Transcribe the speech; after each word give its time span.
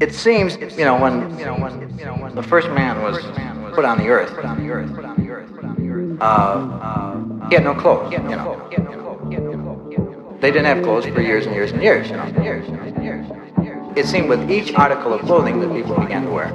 It 0.00 0.12
seems, 0.12 0.56
you 0.56 0.84
know, 0.84 0.98
when 0.98 1.38
you 1.38 1.44
know 1.44 1.54
when 1.54 1.98
you 1.98 2.04
know 2.04 2.14
when 2.14 2.34
the 2.34 2.42
first 2.42 2.68
man 2.70 3.00
was 3.02 3.16
put 3.74 3.84
on 3.84 3.98
the 3.98 4.08
earth, 4.08 4.32
uh, 6.20 6.24
uh, 6.24 7.48
he 7.48 7.54
had 7.54 7.62
no 7.62 7.74
clothes. 7.74 8.12
You 8.12 8.18
know, 8.18 8.68
they 10.40 10.50
didn't 10.50 10.64
have 10.66 10.82
clothes 10.82 11.06
for 11.06 11.20
years 11.20 11.46
and 11.46 11.54
years 11.54 11.70
and 11.70 11.80
years. 11.80 12.10
You 12.10 12.16
know, 12.16 13.92
it 13.96 14.06
seemed 14.06 14.28
with 14.28 14.50
each 14.50 14.74
article 14.74 15.12
of 15.12 15.20
clothing 15.22 15.60
that 15.60 15.72
people 15.72 15.94
began 16.00 16.24
to 16.24 16.30
wear, 16.30 16.50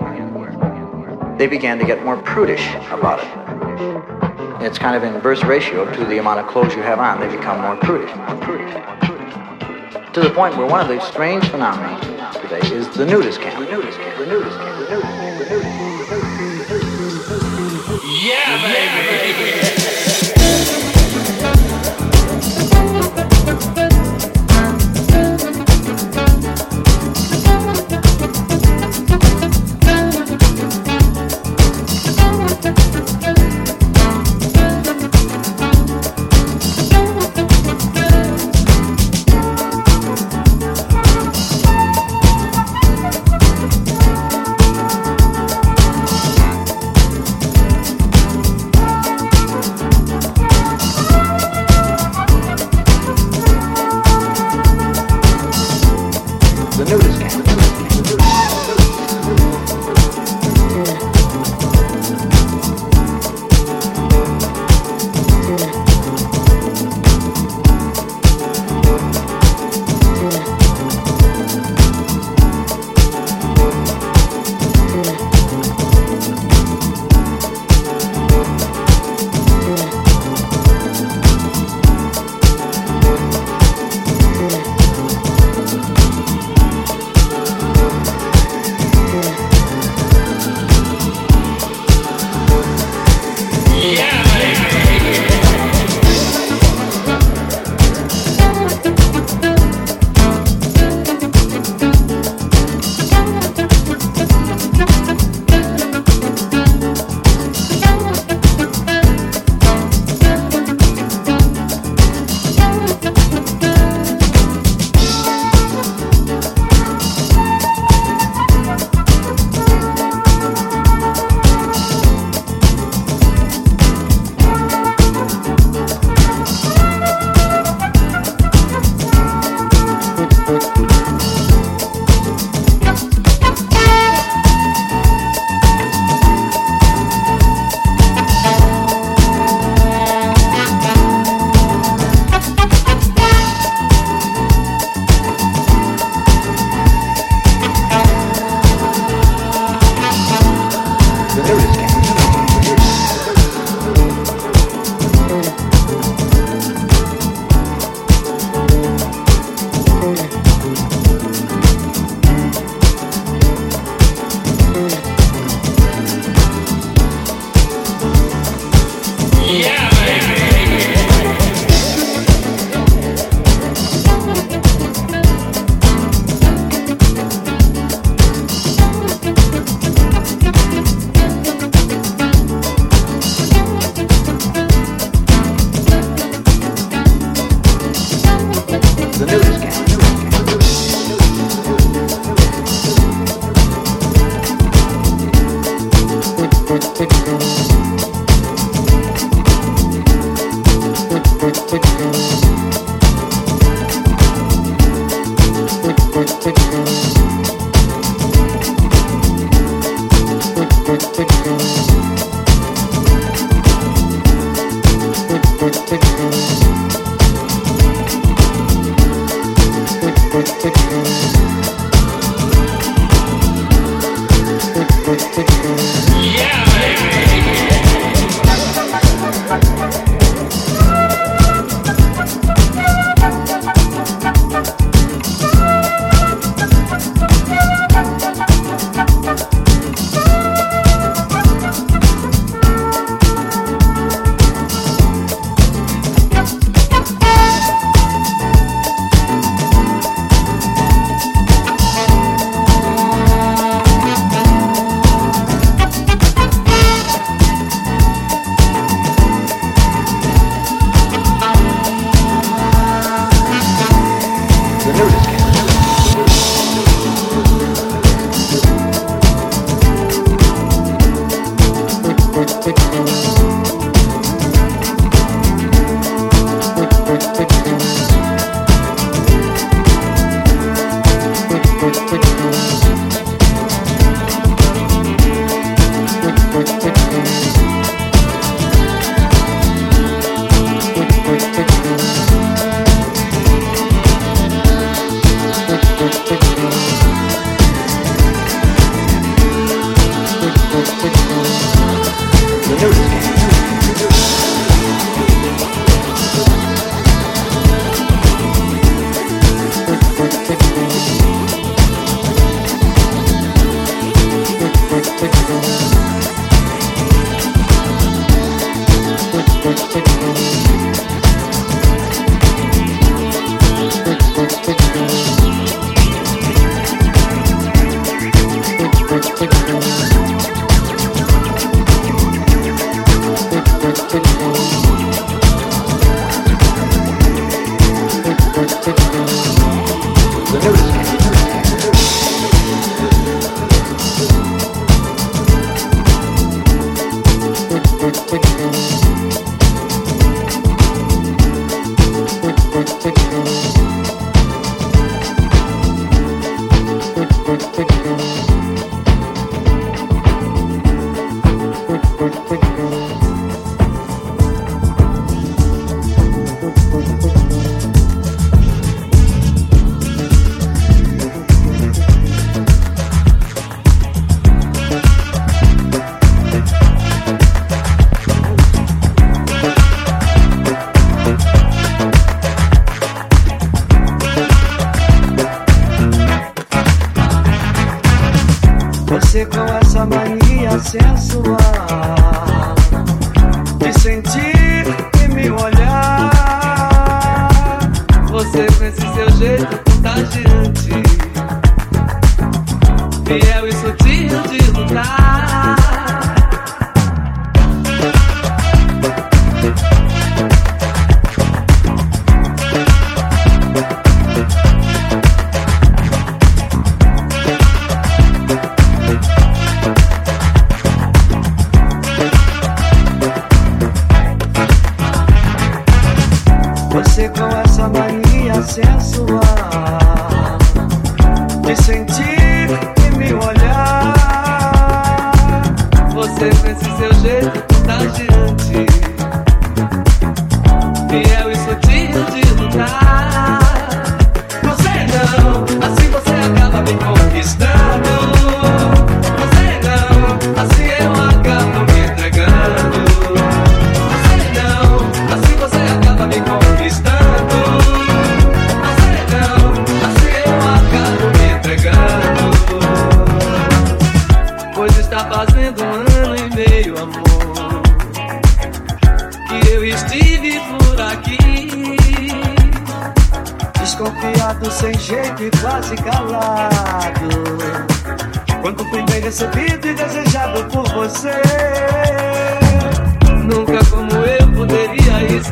they 1.38 1.48
began 1.48 1.80
to 1.80 1.86
get 1.86 2.04
more 2.04 2.18
prudish 2.18 2.68
about 2.92 3.20
it. 3.20 4.66
It's 4.66 4.78
kind 4.78 4.98
of 4.98 5.04
inverse 5.04 5.46
ratio 5.46 5.90
to 5.94 6.06
the 6.06 6.18
amount 6.18 6.42
of 6.42 6.48
clothes 6.48 6.76
you 6.76 6.82
have 6.82 7.00
on. 7.00 7.22
They 7.22 7.34
become 7.34 7.62
more 7.62 7.78
prudish, 7.78 8.14
more 8.18 8.36
prudish, 8.42 8.74
more 8.74 8.98
prudish. 9.00 10.14
To 10.14 10.20
the 10.20 10.30
point 10.32 10.58
where 10.58 10.68
one 10.68 10.82
of 10.82 10.90
the 10.90 11.00
strange 11.00 11.48
phenomena 11.48 12.19
today 12.50 12.76
is 12.76 12.90
the 12.98 13.06
nudist 13.06 13.40
camp. 13.42 13.60
The 13.60 13.72
nudist 13.72 14.00
camp. 14.00 14.18
The 14.18 14.26
nudist 14.26 14.58
camp. 14.58 14.80
The 14.80 14.90
nudist 14.90 15.06
camp. 15.06 15.40
The 15.40 16.16
nudist 16.40 17.30
camp. 17.30 18.02
Yeah, 18.24 18.62
baby. 18.64 19.76
The 19.76 19.79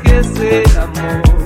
que 0.02 0.20
es 0.20 0.40
el 0.40 0.78
amor. 0.78 1.37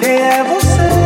Quem 0.00 0.10
é 0.10 0.42
você? 0.44 1.05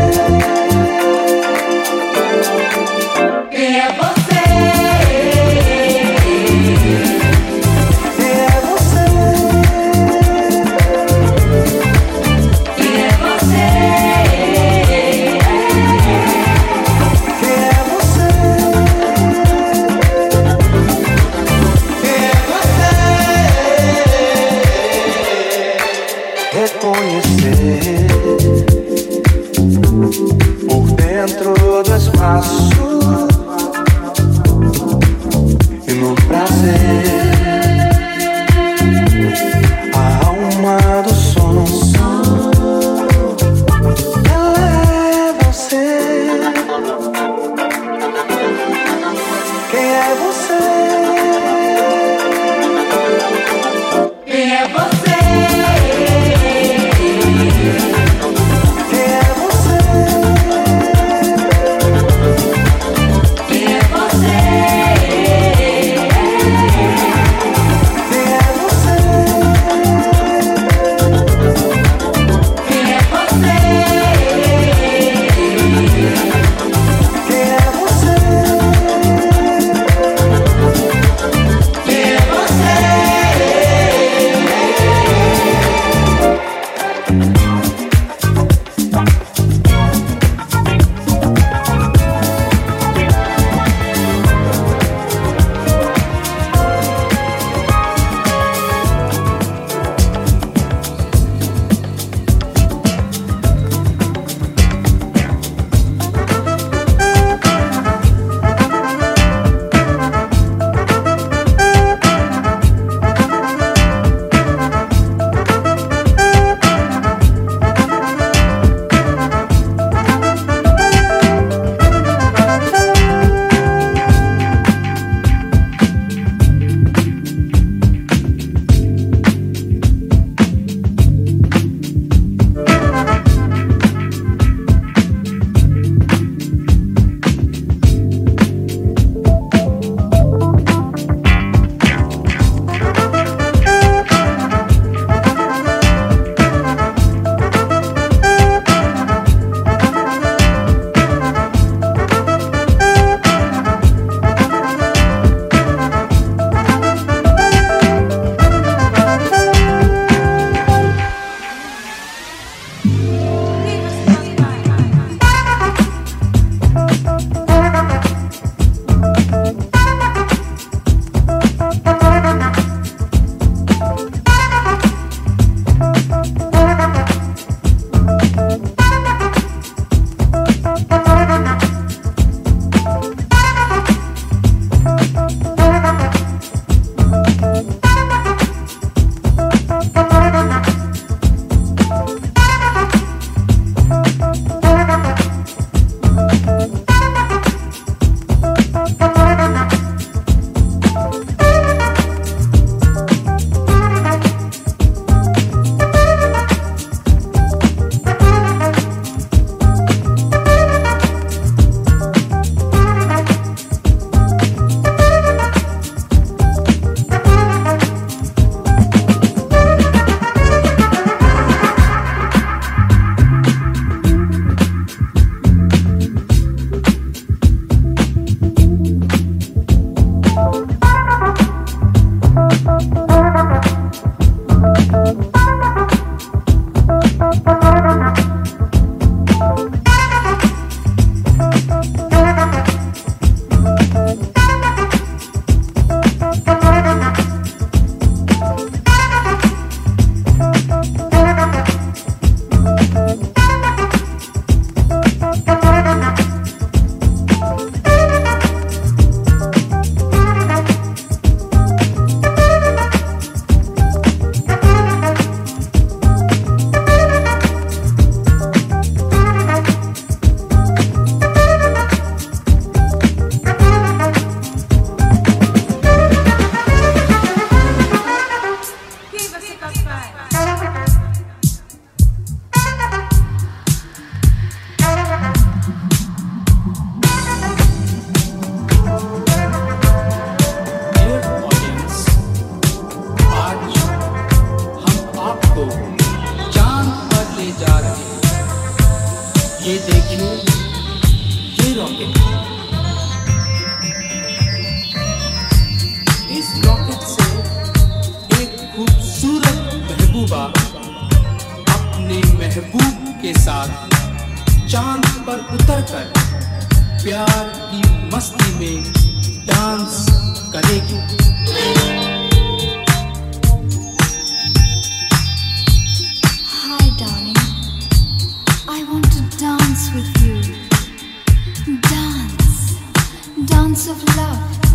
of 333.70 334.02
love. 334.16 334.69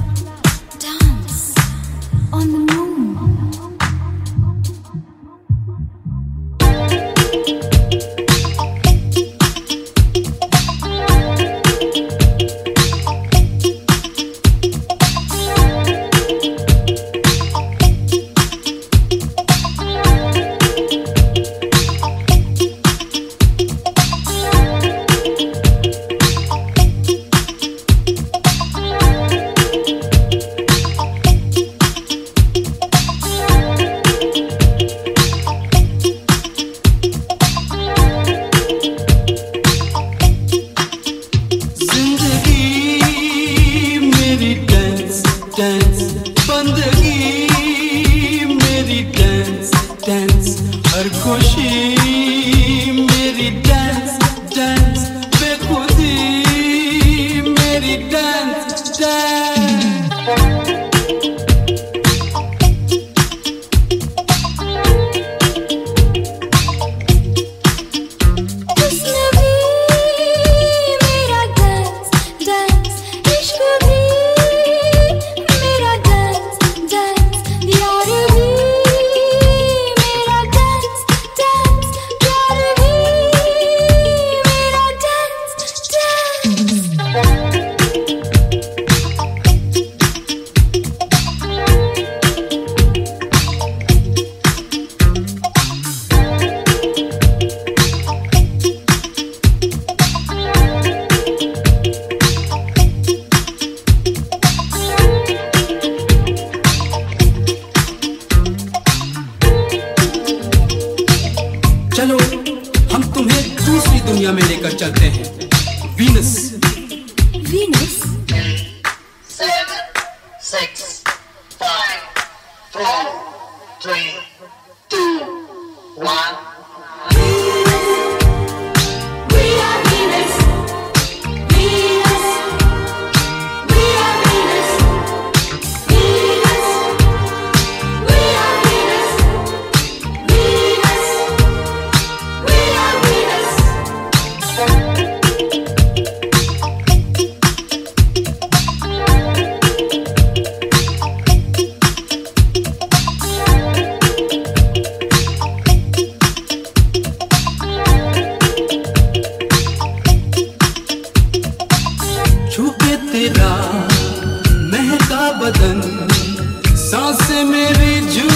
मेरी 167.34 168.00
झूम 168.06 168.33